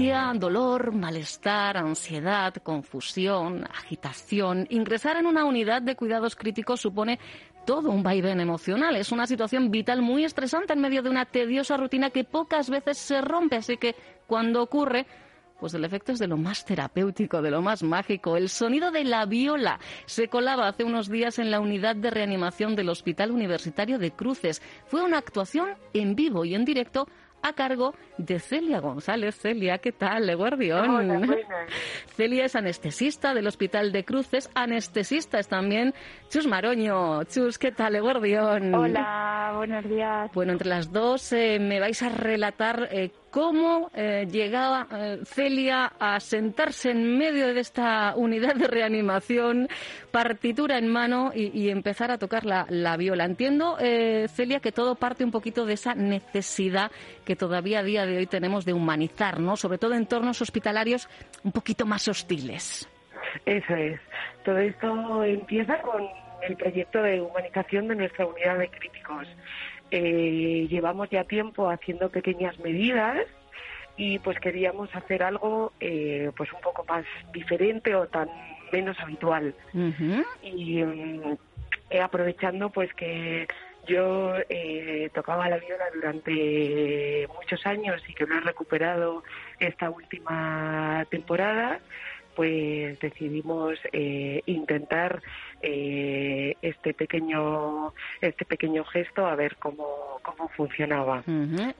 [0.00, 4.66] Dolor, malestar, ansiedad, confusión, agitación.
[4.70, 7.18] Ingresar en una unidad de cuidados críticos supone
[7.66, 8.96] todo un vaivén emocional.
[8.96, 12.96] Es una situación vital muy estresante en medio de una tediosa rutina que pocas veces
[12.96, 13.56] se rompe.
[13.56, 13.94] Así que
[14.26, 15.06] cuando ocurre,
[15.60, 18.38] pues el efecto es de lo más terapéutico, de lo más mágico.
[18.38, 22.74] El sonido de la viola se colaba hace unos días en la unidad de reanimación
[22.74, 24.62] del Hospital Universitario de Cruces.
[24.86, 27.06] Fue una actuación en vivo y en directo
[27.42, 29.36] a cargo de Celia González.
[29.36, 31.26] Celia, ¿qué tal, Guardión?
[32.16, 35.94] Celia es anestesista del Hospital de Cruces, anestesista es también
[36.28, 37.24] Chus Maroño.
[37.24, 38.74] Chus, ¿qué tal, Guardión?
[38.74, 40.30] Hola, buenos días.
[40.34, 45.92] Bueno, entre las dos eh, me vais a relatar eh, cómo eh, llegaba eh, Celia
[45.98, 49.68] a sentarse en medio de esta unidad de reanimación,
[50.10, 53.24] partitura en mano y, empezar a tocar la, viola.
[53.24, 56.90] Entiendo, eh, Celia, que todo parte un poquito de esa necesidad
[57.24, 59.56] que todavía a día de hoy tenemos de humanizar, ¿no?
[59.56, 61.08] Sobre todo en entornos hospitalarios
[61.44, 62.88] un poquito más hostiles.
[63.46, 64.00] Eso es.
[64.44, 66.08] Todo esto empieza con
[66.42, 69.28] el proyecto de humanización de nuestra unidad de críticos.
[69.90, 73.26] Eh, llevamos ya tiempo haciendo pequeñas medidas
[73.96, 78.28] y pues queríamos hacer algo eh, pues un poco más diferente o tan
[78.72, 79.54] menos habitual.
[80.42, 81.36] Y mm,
[81.90, 83.48] eh, aprovechando pues que
[83.86, 84.34] yo
[85.14, 89.24] tocaba la viola durante muchos años y que lo he recuperado
[89.58, 91.80] esta última temporada
[92.40, 95.22] pues decidimos eh, intentar
[95.60, 101.22] eh, este pequeño este pequeño gesto a ver cómo, cómo funcionaba.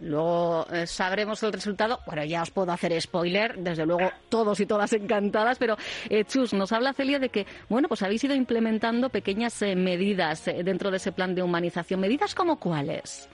[0.00, 2.00] Luego eh, sabremos el resultado.
[2.04, 5.78] Bueno, ya os puedo hacer spoiler, desde luego todos y todas encantadas, pero
[6.26, 10.98] Chus, nos habla Celia de que, bueno, pues habéis ido implementando pequeñas medidas dentro de
[10.98, 12.00] ese plan de humanización.
[12.00, 13.30] ¿Medidas como cuáles?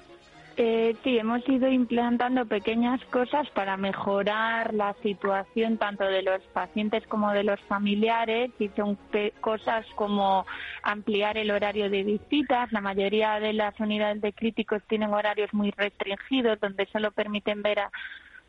[0.58, 7.06] Eh, sí, hemos ido implantando pequeñas cosas para mejorar la situación tanto de los pacientes
[7.08, 8.96] como de los familiares y son
[9.42, 10.46] cosas como
[10.82, 12.72] ampliar el horario de visitas.
[12.72, 17.80] La mayoría de las unidades de críticos tienen horarios muy restringidos donde solo permiten ver
[17.80, 17.90] a,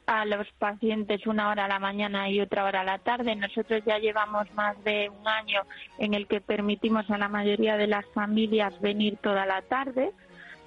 [0.06, 3.36] a los pacientes una hora a la mañana y otra hora a la tarde.
[3.36, 5.64] Nosotros ya llevamos más de un año
[6.00, 10.14] en el que permitimos a la mayoría de las familias venir toda la tarde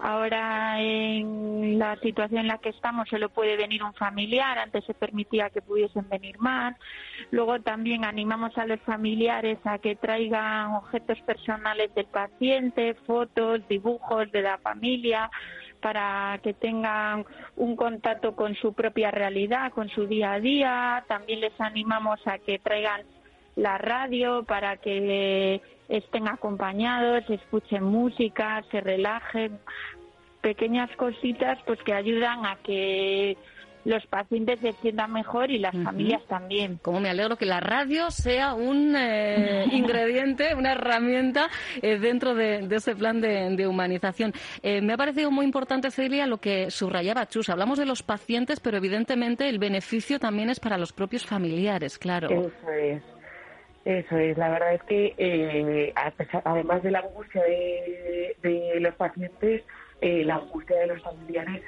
[0.03, 4.95] Ahora en la situación en la que estamos solo puede venir un familiar, antes se
[4.95, 6.75] permitía que pudiesen venir más.
[7.31, 14.33] Luego también animamos a los familiares a que traigan objetos personales del paciente, fotos, dibujos
[14.33, 15.31] de la familia,
[15.83, 21.05] para que tengan un contacto con su propia realidad, con su día a día.
[21.09, 23.03] También les animamos a que traigan
[23.57, 25.61] la radio para que
[25.91, 29.59] estén acompañados, escuchen música, se relajen,
[30.41, 33.37] pequeñas cositas pues que ayudan a que
[33.85, 36.79] los pacientes se sientan mejor y las familias también.
[36.83, 41.49] Como me alegro que la radio sea un eh, ingrediente, una herramienta
[41.81, 44.33] eh, dentro de, ese plan de, humanización.
[44.63, 47.49] Eh, me ha parecido muy importante, Celia, lo que subrayaba Chus.
[47.49, 52.29] Hablamos de los pacientes, pero evidentemente el beneficio también es para los propios familiares, claro.
[52.29, 53.03] Eso es.
[53.85, 55.95] Eso es, la verdad es que eh,
[56.45, 59.63] además de la angustia de, los pacientes,
[60.03, 61.63] eh, la angustia de los familiares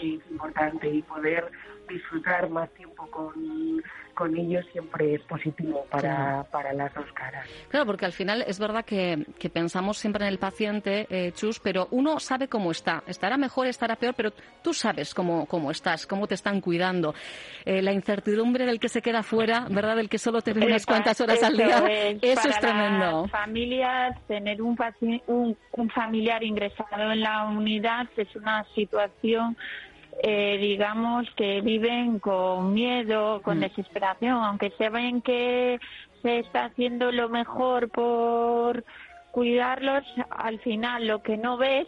[0.00, 1.50] es importante y poder
[1.90, 3.82] disfrutar más tiempo con,
[4.14, 7.46] con ellos siempre es positivo para, para las dos caras.
[7.68, 11.60] Claro, porque al final es verdad que, que pensamos siempre en el paciente, eh, Chus,
[11.60, 13.02] pero uno sabe cómo está.
[13.06, 17.14] Estará mejor, estará peor, pero tú sabes cómo, cómo estás, cómo te están cuidando.
[17.64, 19.96] Eh, la incertidumbre del que se queda fuera, ¿verdad?
[19.96, 21.84] Del que solo te ve unas cuantas horas al día,
[22.20, 23.22] eso es tremendo.
[23.22, 24.76] Las familias, tener un,
[25.26, 29.56] un, un familiar ingresado en la unidad es una situación
[30.22, 33.60] eh, digamos, que viven con miedo, con mm.
[33.60, 35.80] desesperación, aunque se ven que
[36.22, 38.84] se está haciendo lo mejor por
[39.30, 41.86] cuidarlos, al final lo que no ves,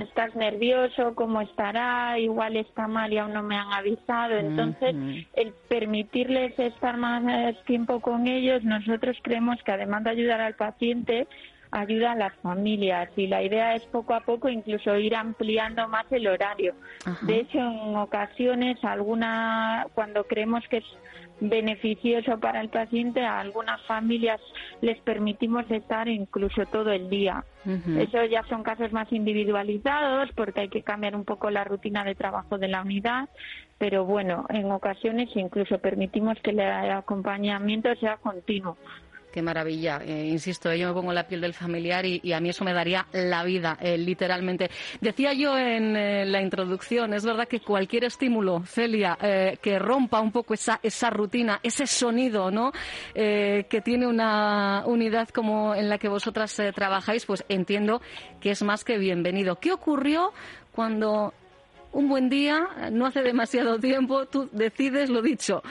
[0.00, 4.36] estás nervioso, cómo estará, igual está mal y aún no me han avisado.
[4.36, 4.96] Entonces,
[5.34, 7.22] el permitirles estar más
[7.66, 11.28] tiempo con ellos, nosotros creemos que además de ayudar al paciente,
[11.74, 16.06] ayuda a las familias y la idea es poco a poco incluso ir ampliando más
[16.12, 16.74] el horario.
[17.22, 20.84] De hecho, en ocasiones, alguna, cuando creemos que es
[21.40, 24.40] beneficioso para el paciente, a algunas familias
[24.82, 27.44] les permitimos estar incluso todo el día.
[27.98, 32.14] Eso ya son casos más individualizados porque hay que cambiar un poco la rutina de
[32.14, 33.28] trabajo de la unidad,
[33.78, 38.76] pero bueno, en ocasiones incluso permitimos que el acompañamiento sea continuo
[39.34, 40.00] Qué maravilla.
[40.06, 43.08] Eh, insisto, yo me pongo la piel del familiar y, a mí eso me daría
[43.10, 44.70] la vida, eh, literalmente.
[45.00, 49.18] Decía yo en eh, la introducción, es verdad que cualquier estímulo, Celia,
[49.60, 52.70] que rompa un poco esa, esa rutina, ese sonido, ¿no?
[53.12, 58.00] que tiene una unidad como en la que vosotras trabajáis, pues entiendo
[58.40, 59.56] que es más que bienvenido.
[59.56, 60.32] ¿Qué ocurrió
[60.70, 61.34] cuando
[61.90, 65.62] un buen día, no hace demasiado tiempo, tú decides lo dicho,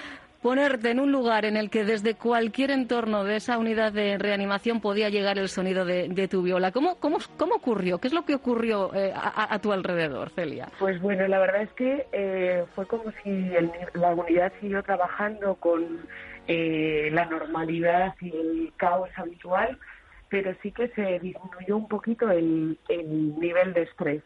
[0.44, 4.82] ponerte en un lugar en el que desde cualquier entorno de esa unidad de reanimación
[4.82, 6.74] podía llegar el sonido de, tu viola.
[6.74, 7.98] ¿Cómo, cómo, cómo ocurrió?
[8.00, 10.68] ¿Qué es lo que ocurrió eh, a, tu alrededor, Celia?
[10.80, 13.52] Pues bueno, la verdad es que eh, fue como si
[13.94, 16.02] la unidad siguió trabajando con
[16.50, 19.80] eh, la normalidad y el caos habitual,
[20.28, 24.24] pero sí que se disminuyó un poquito el, el nivel de estrés.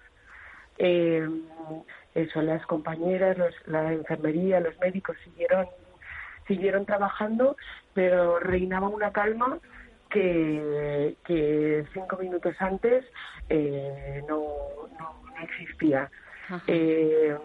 [0.80, 3.38] eso, las compañeras,
[3.68, 5.68] la enfermería, los médicos siguieron
[6.48, 7.58] siguieron trabajando,
[7.94, 9.60] pero reinaba una calma
[10.10, 13.06] que, que cinco minutos antes
[13.50, 14.44] eh, no,
[15.00, 16.10] no, existía.
[16.68, 17.36] Eh,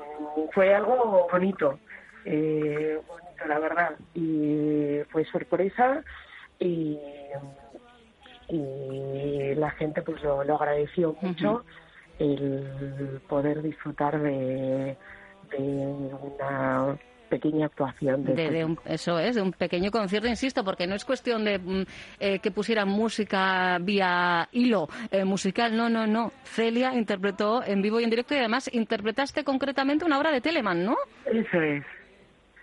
[0.52, 1.78] fue algo bonito,
[2.24, 6.04] eh, bonito la verdad, y fue sorpresa
[6.60, 6.98] y,
[8.48, 11.64] y la gente pues lo, agradeció mucho
[12.20, 14.96] el poder disfrutar de,
[15.50, 16.96] de una
[17.32, 18.24] pequeña actuación.
[18.24, 21.82] De, eso es, de un pequeño concierto, insisto, porque no es cuestión de mm,
[22.20, 26.30] eh, que pusieran música vía hilo eh, musical, no, no, no.
[26.44, 30.84] Celia interpretó en vivo y en directo y además interpretaste concretamente una obra de Telemann,
[30.84, 30.96] ¿no?
[31.24, 31.82] Eso es.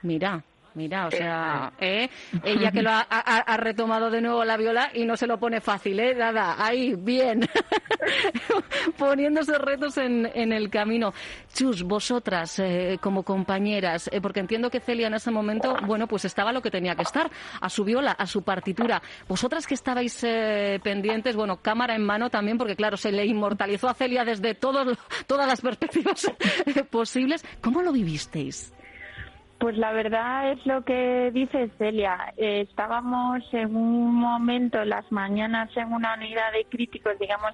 [0.04, 0.44] Mira,
[0.76, 2.10] Mira, o sea, ¿eh?
[2.44, 6.00] ella que lo ha, retomado de nuevo la viola y no se lo pone fácil,
[6.00, 6.14] ¿eh?
[6.14, 7.42] Nada, ahí, bien.
[8.98, 11.14] Poniéndose retos en, en, el camino.
[11.54, 16.26] Chus, vosotras, eh, como compañeras, eh, porque entiendo que Celia en ese momento, bueno, pues
[16.26, 17.30] estaba lo que tenía que estar,
[17.60, 19.02] a su viola, a su partitura.
[19.28, 23.90] Vosotras que estabais eh, pendientes, bueno, cámara en mano también, porque claro, se le inmortalizó
[23.90, 26.32] a Celia desde todos, todas las perspectivas
[26.90, 27.44] posibles.
[27.62, 28.74] ¿Cómo lo vivisteis?
[29.60, 32.34] Pues la verdad es lo que dice Celia.
[32.38, 37.52] Eh, estábamos en un momento, las mañanas, en una unidad de críticos, digamos,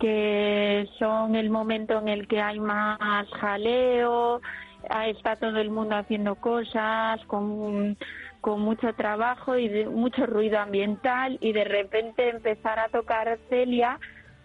[0.00, 2.98] que son el momento en el que hay más
[3.40, 4.40] jaleo,
[5.06, 7.96] está todo el mundo haciendo cosas con,
[8.40, 13.98] con mucho trabajo y de, mucho ruido ambiental y de repente empezar a tocar Celia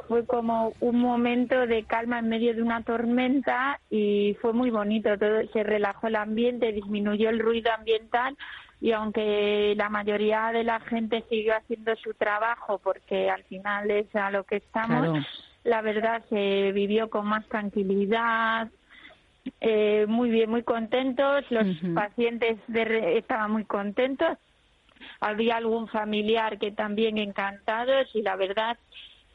[0.07, 5.17] fue como un momento de calma en medio de una tormenta y fue muy bonito,
[5.17, 8.35] todo se relajó el ambiente, disminuyó el ruido ambiental
[8.79, 14.13] y aunque la mayoría de la gente siguió haciendo su trabajo porque al final es
[14.15, 15.25] a lo que estamos,
[15.63, 18.69] la verdad se vivió con más tranquilidad,
[19.59, 24.37] eh, muy bien, muy contentos, los pacientes estaban muy contentos,
[25.19, 28.77] había algún familiar que también encantados y la verdad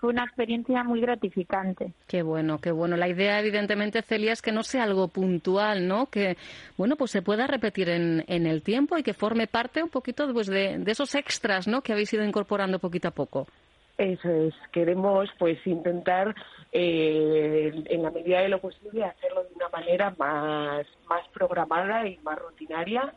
[0.06, 1.93] fue una experiencia muy gratificante.
[2.06, 2.97] Qué bueno, qué bueno.
[2.97, 6.06] La idea, evidentemente, Celia, es que no sea algo puntual, ¿no?
[6.06, 6.37] Que,
[6.76, 10.32] bueno, pues se pueda repetir en, en el tiempo y que forme parte un poquito
[10.32, 11.82] pues, de, de esos extras, ¿no?
[11.82, 13.49] Que habéis ido incorporando poquito a poco.
[13.99, 16.33] Eso es, queremos pues intentar
[16.71, 22.16] eh, en la medida de lo posible hacerlo de una manera más, más programada y
[22.19, 23.12] más rutinaria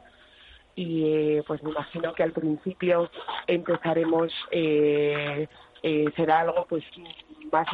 [0.79, 3.11] y eh, pues me imagino que al principio
[3.47, 5.49] empezaremos eh,
[5.83, 6.83] eh, será algo pues
[7.51, 7.67] más,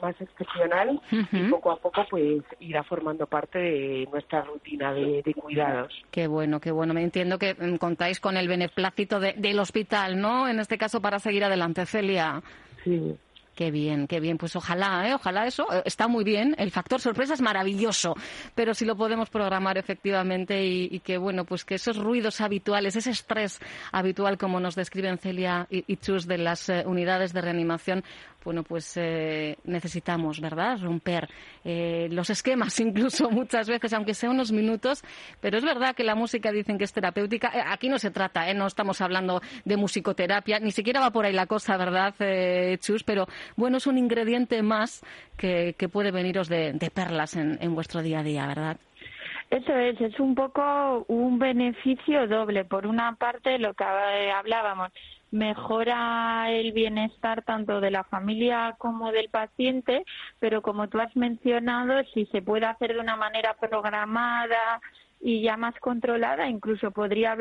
[0.00, 5.92] más excepcional y poco a poco pues irá formando parte de nuestra rutina de, cuidados.
[6.10, 6.94] Qué bueno, qué bueno.
[6.94, 10.48] Me entiendo que mm, contáis con el beneplácito del hospital, ¿no?
[10.48, 12.42] En este caso para seguir adelante, Celia.
[12.84, 13.16] Sí.
[13.54, 14.38] Qué bien, qué bien.
[14.38, 15.14] Pues ojalá, ¿eh?
[15.14, 16.54] ojalá eso eh, está muy bien.
[16.58, 18.14] El factor sorpresa es maravilloso,
[18.54, 23.10] pero si lo podemos programar efectivamente y, que bueno, pues que esos ruidos habituales, ese
[23.10, 28.04] estrés habitual, como nos describen Celia y, Chus de las eh, unidades de reanimación,
[28.44, 31.28] bueno, pues eh, necesitamos, ¿verdad?, romper
[31.64, 35.02] eh, los esquemas incluso muchas veces, aunque sea unos minutos,
[35.40, 37.48] pero es verdad que la música dicen que es terapéutica.
[37.54, 38.54] Eh, aquí no se trata, ¿eh?
[38.54, 42.14] no estamos hablando de musicoterapia, ni siquiera va por ahí la cosa, ¿verdad,
[42.78, 43.04] Chus?
[43.04, 45.02] Pero bueno, es un ingrediente más
[45.36, 48.76] que, que puede veniros de, de perlas en, en vuestro día a día, ¿verdad?
[49.52, 52.64] Eso es, es un poco un beneficio doble.
[52.64, 54.90] Por una parte, lo que hablábamos,
[55.32, 60.04] mejora el bienestar tanto de la familia como del paciente,
[60.38, 64.80] pero como tú has mencionado, si se puede hacer de una manera programada
[65.24, 67.36] y ya más controlada, incluso podría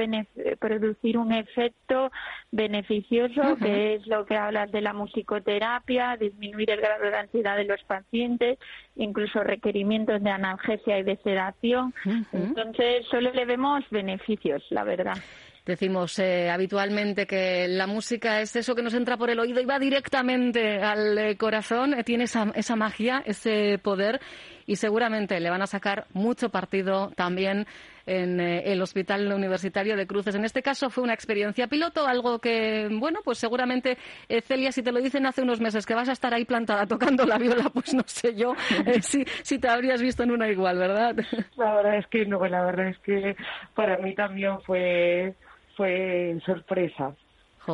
[0.59, 2.11] producir un efecto
[2.51, 7.65] beneficioso, que es lo que hablas de la musicoterapia, disminuir el grado de ansiedad de
[7.65, 8.59] los pacientes,
[8.95, 11.91] incluso requerimientos de analgesia y de sedación.
[12.31, 15.17] Entonces, solo le vemos beneficios, la verdad.
[15.65, 19.65] Decimos eh, habitualmente que la música es eso que nos entra por el oído y
[19.65, 24.19] va directamente al eh, corazón, eh, tiene esa, esa magia, ese poder
[24.65, 27.67] y seguramente le van a sacar mucho partido también
[28.07, 30.33] en el Hospital Universitario de Cruces.
[30.33, 33.97] En este caso fue una experiencia piloto, algo que, bueno, pues seguramente,
[34.43, 37.25] Celia, si te lo dicen hace unos meses que vas a estar ahí plantada tocando
[37.25, 38.55] la viola, pues no sé yo
[39.01, 41.15] si, si te habrías visto en una igual, ¿verdad?
[41.57, 43.35] La verdad es que no, la verdad es que
[43.75, 45.35] para mí también fue
[45.75, 47.13] fue sorpresa.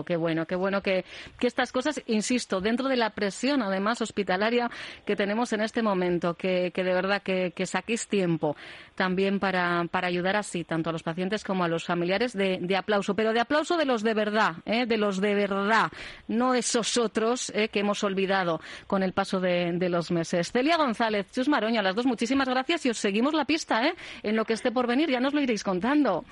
[0.06, 1.06] Qué bueno, qué bueno que,
[1.39, 4.70] que, estas cosas, insisto, dentro de la presión además hospitalaria
[5.06, 8.56] que tenemos en este momento, que, que de verdad que, que, saquéis tiempo
[8.96, 12.75] también para, para, ayudar así, tanto a los pacientes como a los familiares, de, de
[12.75, 14.86] aplauso, pero de aplauso de los de verdad, ¿eh?
[14.86, 15.89] de los de verdad,
[16.27, 17.70] no esos otros ¿eh?
[17.70, 20.51] que hemos olvidado con el paso de, los meses.
[20.51, 23.96] Celia González, Chus Maroña, las dos muchísimas gracias y os seguimos la pista ¿eh?
[24.22, 26.25] en lo que esté por venir, ya nos lo iréis contando.